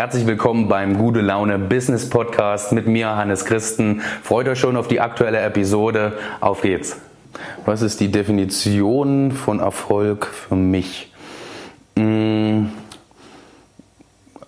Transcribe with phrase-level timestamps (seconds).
[0.00, 4.00] Herzlich willkommen beim Gute Laune Business Podcast mit mir, Hannes Christen.
[4.22, 6.14] Freut euch schon auf die aktuelle Episode.
[6.40, 6.96] Auf geht's.
[7.66, 11.12] Was ist die Definition von Erfolg für mich?
[11.96, 12.68] Mm,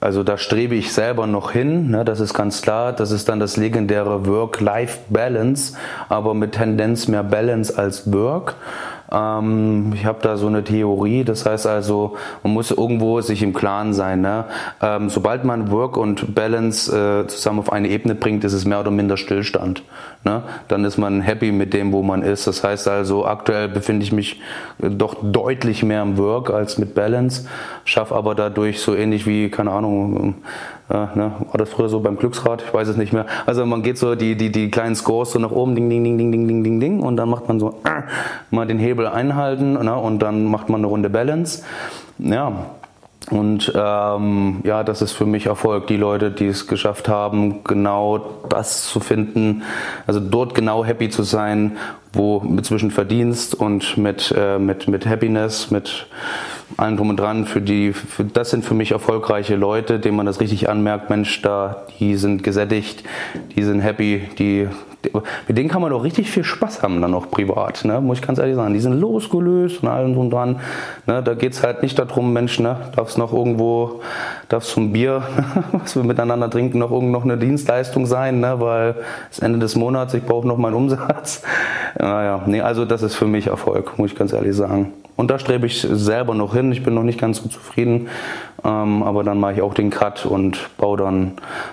[0.00, 2.94] also da strebe ich selber noch hin, ne, das ist ganz klar.
[2.94, 5.76] Das ist dann das legendäre Work-Life-Balance,
[6.08, 8.54] aber mit Tendenz mehr Balance als Work.
[9.12, 13.52] Ähm, ich habe da so eine Theorie, das heißt also, man muss irgendwo sich im
[13.52, 14.22] Klaren sein.
[14.22, 14.46] Ne?
[14.80, 18.80] Ähm, sobald man Work und Balance äh, zusammen auf eine Ebene bringt, ist es mehr
[18.80, 19.82] oder minder Stillstand.
[20.24, 20.42] Ne?
[20.68, 22.46] Dann ist man happy mit dem, wo man ist.
[22.46, 24.40] Das heißt also, aktuell befinde ich mich
[24.78, 27.46] doch deutlich mehr im Work als mit Balance,
[27.84, 30.36] schaffe aber dadurch so ähnlich wie, keine Ahnung,
[30.92, 31.32] äh, ne?
[31.50, 32.62] War das früher so beim Glücksrad?
[32.66, 33.26] Ich weiß es nicht mehr.
[33.46, 36.18] Also man geht so die, die, die kleinen Scores so nach oben, ding, ding, ding,
[36.18, 38.02] ding, ding, ding, ding, ding, und dann macht man so äh,
[38.50, 39.94] mal den Hebel einhalten ne?
[39.96, 41.62] und dann macht man eine Runde Balance.
[42.18, 42.52] Ja,
[43.30, 45.86] und ähm, ja, das ist für mich Erfolg.
[45.86, 49.62] Die Leute, die es geschafft haben, genau das zu finden,
[50.06, 51.78] also dort genau happy zu sein,
[52.12, 56.06] wo zwischen Verdienst und mit, äh, mit, mit Happiness, mit
[56.76, 60.26] allem drum und dran, für die, für, das sind für mich erfolgreiche Leute, denen man
[60.26, 63.04] das richtig anmerkt, Mensch, da, die sind gesättigt,
[63.56, 64.68] die sind happy, die,
[65.48, 68.00] mit denen kann man doch richtig viel Spaß haben, dann auch privat, ne?
[68.00, 68.72] muss ich ganz ehrlich sagen.
[68.74, 70.60] Die sind losgelöst und allem drum dran.
[71.06, 71.22] Ne?
[71.22, 72.76] Da geht es halt nicht darum, Mensch, ne?
[72.94, 74.00] darf noch irgendwo,
[74.48, 75.22] darf zum Bier,
[75.72, 78.60] was wir miteinander trinken, noch irgend noch eine Dienstleistung sein, ne?
[78.60, 78.94] weil
[79.30, 81.42] es Ende des Monats, ich brauche noch meinen Umsatz.
[81.98, 84.94] Naja, nee, also das ist für mich Erfolg, muss ich ganz ehrlich sagen.
[85.16, 86.72] Und da strebe ich selber noch hin.
[86.72, 88.08] Ich bin noch nicht ganz so zufrieden.
[88.64, 91.32] Ähm, aber dann mache ich auch den Cut und baue dann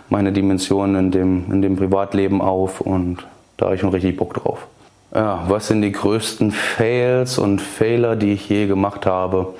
[0.10, 2.82] meine Dimensionen in dem, in dem Privatleben auf.
[2.82, 3.26] Und
[3.58, 4.68] da habe ich schon richtig Bock drauf.
[5.14, 9.54] Ja, was sind die größten Fails und Fehler, die ich je gemacht habe?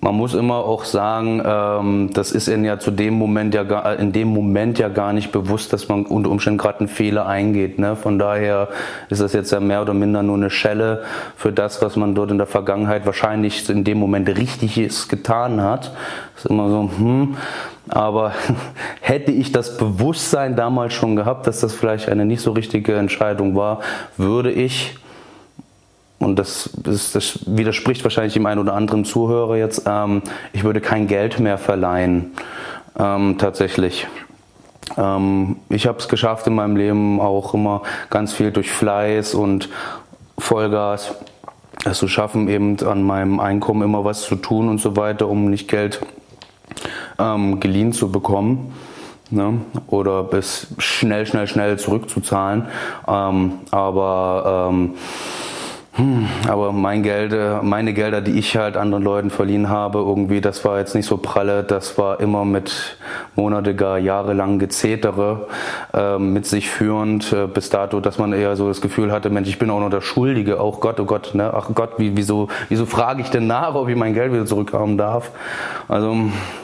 [0.00, 3.96] Man muss immer auch sagen, ähm, das ist in ja zu dem Moment ja gar,
[3.98, 7.78] in dem Moment ja gar nicht bewusst, dass man unter Umständen gerade einen Fehler eingeht.
[7.78, 7.96] Ne?
[7.96, 8.68] Von daher
[9.10, 11.04] ist das jetzt ja mehr oder minder nur eine Schelle
[11.36, 15.92] für das, was man dort in der Vergangenheit wahrscheinlich in dem Moment Richtiges getan hat.
[16.36, 17.36] Ist immer so, hm.
[17.88, 18.32] Aber
[19.00, 23.54] hätte ich das Bewusstsein damals schon gehabt, dass das vielleicht eine nicht so richtige Entscheidung
[23.54, 23.80] war,
[24.16, 24.96] würde ich
[26.18, 30.22] und das, das, das, widerspricht wahrscheinlich dem einen oder anderen Zuhörer jetzt, ähm,
[30.52, 32.32] ich würde kein Geld mehr verleihen,
[32.98, 34.06] ähm, tatsächlich.
[34.96, 39.68] Ähm, ich habe es geschafft in meinem Leben auch immer ganz viel durch Fleiß und
[40.38, 41.14] Vollgas
[41.84, 45.50] es zu schaffen, eben an meinem Einkommen immer was zu tun und so weiter, um
[45.50, 46.00] nicht Geld
[47.18, 48.72] ähm, geliehen zu bekommen.
[49.28, 49.60] Ne?
[49.88, 52.66] oder bis schnell, schnell, schnell zurückzuzahlen.
[53.08, 54.94] Ähm, aber ähm,
[55.96, 60.42] hm, aber mein Geld, äh, meine Gelder, die ich halt anderen Leuten verliehen habe, irgendwie,
[60.42, 62.98] das war jetzt nicht so pralle, das war immer mit
[63.34, 65.46] Monate, gar jahrelang Gezetere
[65.94, 69.48] äh, mit sich führend, äh, bis dato, dass man eher so das Gefühl hatte, Mensch,
[69.48, 71.50] ich bin auch noch der Schuldige, auch Gott, oh Gott, ne?
[71.54, 74.98] ach Gott, wie, wieso, wieso frage ich denn nach, ob ich mein Geld wieder zurückhaben
[74.98, 75.30] darf?
[75.88, 76.14] Also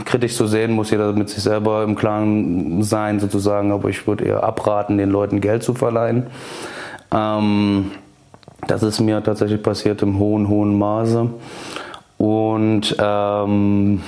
[0.04, 4.26] kritisch zu sehen, muss jeder mit sich selber im Klaren sein, sozusagen, aber ich würde
[4.26, 6.26] eher abraten, den Leuten Geld zu verleihen.
[7.14, 7.92] Ähm,
[8.66, 11.28] das ist mir tatsächlich passiert im hohen, hohen Maße.
[12.18, 14.02] Und ähm,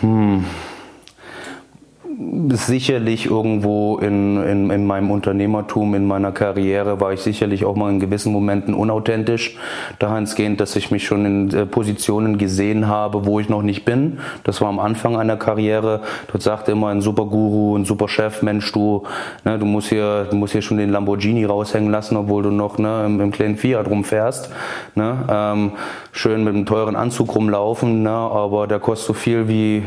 [0.00, 0.44] hm,
[2.50, 7.90] sicherlich irgendwo in, in, in meinem Unternehmertum, in meiner Karriere war ich sicherlich auch mal
[7.90, 9.56] in gewissen Momenten unauthentisch.
[9.98, 14.18] Dahingehend, dass ich mich schon in äh, Positionen gesehen habe, wo ich noch nicht bin.
[14.44, 16.02] Das war am Anfang einer Karriere.
[16.30, 19.04] Dort sagte immer ein super Guru, ein super Chef, Mensch, du,
[19.44, 22.76] ne, du musst hier, du musst hier schon den Lamborghini raushängen lassen, obwohl du noch
[22.76, 24.50] ne, im, im kleinen Fiat rumfährst.
[24.94, 25.24] Ne?
[25.30, 25.72] Ähm,
[26.12, 28.10] schön mit einem teuren Anzug rumlaufen, ne?
[28.10, 29.84] aber der kostet so viel wie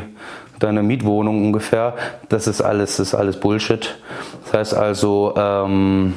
[0.63, 1.93] deine Mietwohnung ungefähr.
[2.29, 3.95] Das ist alles, das ist alles Bullshit.
[4.45, 6.13] Das heißt also, ähm,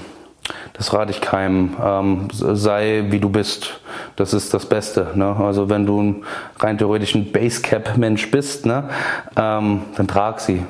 [0.75, 1.77] das rate ich keinem.
[1.83, 3.81] Ähm, sei wie du bist.
[4.17, 5.09] Das ist das Beste.
[5.15, 5.37] Ne?
[5.37, 6.25] Also wenn du ein
[6.59, 8.89] rein theoretisch ein Basecap-Mensch bist, ne?
[9.37, 10.63] Ähm, dann trag sie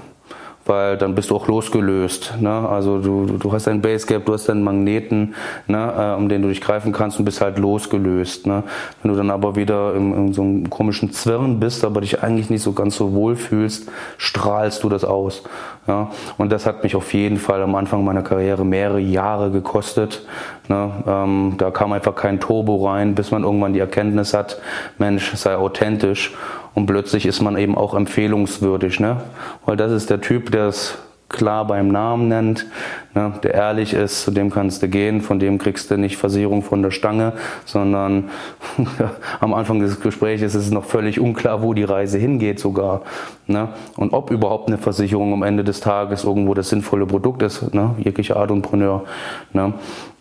[0.66, 2.34] weil dann bist du auch losgelöst.
[2.40, 2.50] Ne?
[2.50, 5.34] Also du, du hast einen Basegap, du hast einen Magneten,
[5.66, 5.92] ne?
[5.96, 8.46] äh, um den du dich greifen kannst und bist halt losgelöst.
[8.46, 8.64] Ne?
[9.02, 12.50] Wenn du dann aber wieder in, in so einem komischen Zwirn bist, aber dich eigentlich
[12.50, 15.44] nicht so ganz so wohl fühlst, strahlst du das aus.
[15.86, 16.10] Ja?
[16.36, 20.26] Und das hat mich auf jeden Fall am Anfang meiner Karriere mehrere Jahre gekostet.
[20.68, 20.90] Ne?
[21.06, 24.60] Ähm, da kam einfach kein Turbo rein, bis man irgendwann die Erkenntnis hat,
[24.98, 26.34] Mensch, sei authentisch
[26.76, 29.22] und plötzlich ist man eben auch empfehlungswürdig, ne?
[29.64, 30.98] Weil das ist der Typ, der es
[31.30, 32.66] klar beim Namen nennt,
[33.14, 36.62] ne, der ehrlich ist, zu dem kannst du gehen, von dem kriegst du nicht Versicherung
[36.62, 37.32] von der Stange,
[37.64, 38.30] sondern
[39.40, 43.02] am Anfang des Gesprächs ist es noch völlig unklar, wo die Reise hingeht sogar.
[43.46, 43.70] Ne?
[43.96, 47.94] Und ob überhaupt eine Versicherung am Ende des Tages irgendwo das sinnvolle Produkt ist, ne?
[47.98, 49.04] jeglicher Art und Preneur.
[49.52, 49.72] Ne?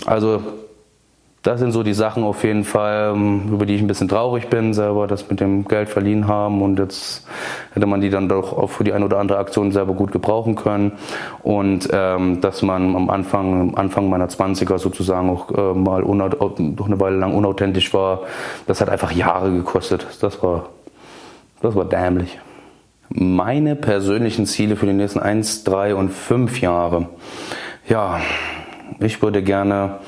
[0.05, 0.41] Also
[1.45, 4.49] das sind so die Sachen auf jeden Fall, ähm, über die ich ein bisschen traurig
[4.49, 7.27] bin, selber das mit dem Geld verliehen haben und jetzt
[7.73, 10.55] hätte man die dann doch auch für die eine oder andere Aktion selber gut gebrauchen
[10.55, 10.93] können
[11.43, 16.99] und ähm, dass man am Anfang, Anfang meiner 20er sozusagen auch äh, mal doch eine
[16.99, 18.21] Weile lang unauthentisch war,
[18.65, 20.07] das hat einfach Jahre gekostet.
[20.21, 20.69] Das war,
[21.61, 22.39] das war dämlich.
[23.09, 27.07] Meine persönlichen Ziele für die nächsten 1, 3 und 5 Jahre.
[27.87, 28.19] Ja,
[28.99, 29.99] ich würde gerne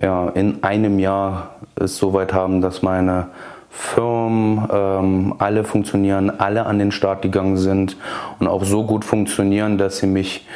[0.00, 3.28] ja, in einem Jahr es soweit haben, dass meine
[3.70, 7.96] Firmen ähm, alle funktionieren, alle an den Start gegangen sind
[8.38, 10.46] und auch so gut funktionieren, dass sie mich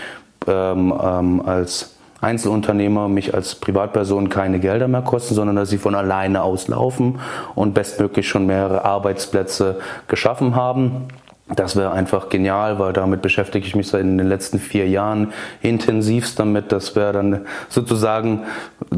[0.48, 5.94] ähm, ähm, als Einzelunternehmer, mich als Privatperson keine Gelder mehr kosten, sondern dass sie von
[5.94, 7.20] alleine auslaufen
[7.54, 11.08] und bestmöglich schon mehrere Arbeitsplätze geschaffen haben.
[11.48, 16.40] Das wäre einfach genial, weil damit beschäftige ich mich seit den letzten vier Jahren intensivst
[16.40, 16.72] damit.
[16.72, 18.44] Das wäre dann sozusagen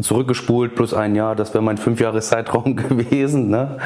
[0.01, 1.35] zurückgespult plus ein Jahr.
[1.35, 3.51] Das wäre mein Fünfjahreszeitraum gewesen.
[3.51, 3.79] Ne?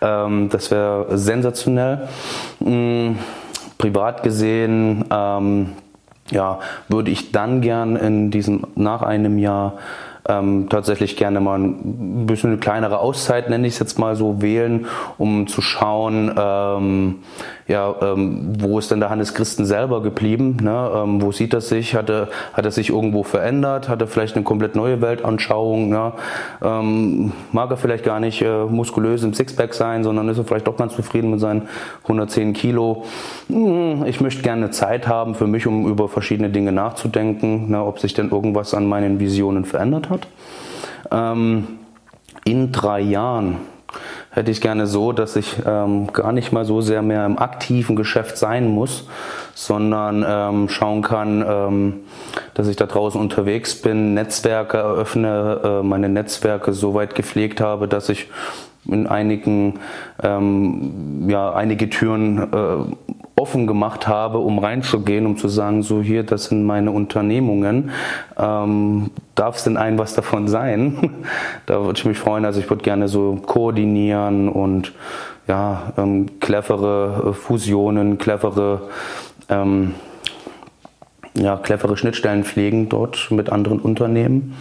[0.00, 2.08] Ähm, das wäre sensationell.
[2.58, 3.18] Mhm.
[3.78, 5.68] Privat gesehen, ähm,
[6.32, 9.74] ja, würde ich dann gern in diesem nach einem Jahr
[10.28, 14.42] ähm, tatsächlich gerne mal ein bisschen eine kleinere Auszeit, nenne ich es jetzt mal so,
[14.42, 14.86] wählen,
[15.16, 17.16] um zu schauen, ähm,
[17.68, 20.56] ja, ähm, wo ist denn der Hannes Christen selber geblieben?
[20.62, 20.90] Ne?
[20.94, 21.94] Ähm, wo sieht er sich?
[21.94, 23.90] Hat er, hat er sich irgendwo verändert?
[23.90, 25.90] Hat er vielleicht eine komplett neue Weltanschauung?
[25.90, 26.12] Ne?
[26.62, 30.66] Ähm, mag er vielleicht gar nicht äh, muskulös im Sixpack sein, sondern ist er vielleicht
[30.66, 31.68] doch ganz zufrieden mit seinen
[32.04, 33.04] 110 Kilo?
[33.48, 37.84] Hm, ich möchte gerne Zeit haben für mich, um über verschiedene Dinge nachzudenken, ne?
[37.84, 40.26] ob sich denn irgendwas an meinen Visionen verändert hat.
[41.10, 41.78] Ähm,
[42.44, 43.58] in drei Jahren
[44.30, 47.96] hätte ich gerne so, dass ich ähm, gar nicht mal so sehr mehr im aktiven
[47.96, 49.08] Geschäft sein muss,
[49.54, 51.94] sondern ähm, schauen kann, ähm,
[52.54, 57.88] dass ich da draußen unterwegs bin, Netzwerke eröffne, äh, meine Netzwerke so weit gepflegt habe,
[57.88, 58.28] dass ich
[58.86, 59.80] in einigen,
[60.22, 62.94] ähm, ja, einige Türen äh,
[63.38, 67.90] offen gemacht habe, um reinzugehen, um zu sagen, so hier, das sind meine Unternehmungen.
[68.38, 71.24] Ähm, Darf es denn ein was davon sein?
[71.66, 72.44] da würde ich mich freuen.
[72.44, 74.92] Also ich würde gerne so koordinieren und
[75.46, 78.82] ja, ähm, clevere Fusionen, clevere
[79.48, 79.94] ähm,
[81.34, 84.56] ja, clevere Schnittstellen pflegen dort mit anderen Unternehmen.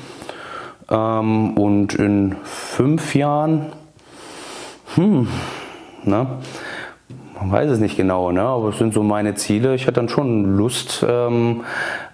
[0.89, 3.68] Ähm, und in fünf Jahren,
[4.95, 5.27] hm,
[6.03, 6.27] ne,
[7.39, 8.42] man weiß es nicht genau, ne?
[8.42, 9.75] aber es sind so meine Ziele.
[9.75, 11.63] Ich hätte dann schon Lust, ähm,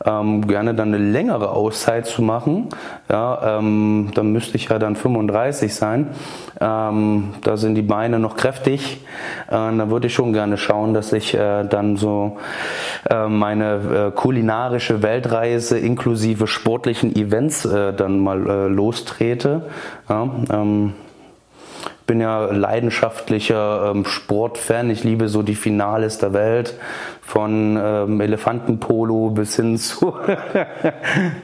[0.05, 2.69] ähm, gerne dann eine längere Auszeit zu machen.
[3.09, 6.07] Ja, ähm, dann müsste ich ja dann 35 sein.
[6.59, 9.05] Ähm, da sind die Beine noch kräftig.
[9.47, 12.37] Äh, da würde ich schon gerne schauen, dass ich äh, dann so
[13.09, 19.63] äh, meine äh, kulinarische Weltreise inklusive sportlichen Events äh, dann mal äh, lostrete.
[20.09, 20.93] Ja, ähm,
[22.05, 24.89] bin ja leidenschaftlicher ähm, Sportfan.
[24.89, 26.75] Ich liebe so die Finales der Welt
[27.21, 30.13] von ähm, Elefantenpolo bis hin zu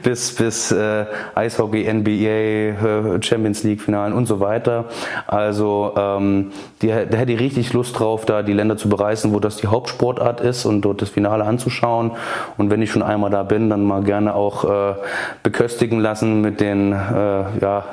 [0.02, 4.84] bis bis äh, Eishockey, NBA, äh, Champions League Finalen und so weiter.
[5.26, 6.52] Also ähm,
[6.82, 9.68] die, da hätte ich richtig Lust drauf, da die Länder zu bereisen, wo das die
[9.68, 12.12] Hauptsportart ist und dort das Finale anzuschauen.
[12.58, 14.94] Und wenn ich schon einmal da bin, dann mal gerne auch äh,
[15.42, 16.96] beköstigen lassen mit den äh,
[17.60, 17.84] ja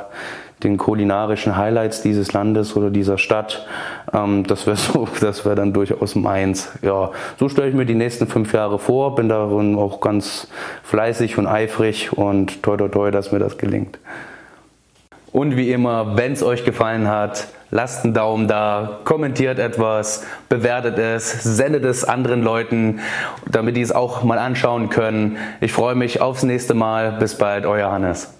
[0.64, 3.68] den kulinarischen Highlights dieses Landes oder dieser Stadt.
[4.14, 6.72] Ähm, das wäre so, das wäre dann durchaus meins.
[6.82, 10.48] Ja, so stelle ich mir die nächsten fünf Jahre vor, bin darin auch ganz
[10.84, 14.00] fleißig und eifrig und toi toi toi, dass mir das gelingt.
[15.32, 20.98] Und wie immer, wenn es euch gefallen hat, lasst einen Daumen da, kommentiert etwas, bewertet
[20.98, 23.02] es, sendet es anderen Leuten,
[23.46, 25.38] damit die es auch mal anschauen können.
[25.62, 27.12] Ich freue mich aufs nächste Mal.
[27.20, 28.37] Bis bald, euer Hannes.